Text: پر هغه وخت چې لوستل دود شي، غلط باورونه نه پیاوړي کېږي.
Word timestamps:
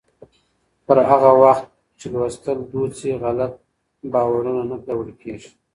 پر 0.85 0.97
هغه 1.09 1.31
وخت 1.43 1.65
چې 1.99 2.05
لوستل 2.13 2.57
دود 2.71 2.91
شي، 2.99 3.11
غلط 3.23 3.53
باورونه 4.11 4.63
نه 4.71 4.77
پیاوړي 4.83 5.13
کېږي. 5.21 5.49